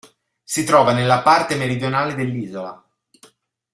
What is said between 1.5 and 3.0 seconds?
meridionale dell'isola.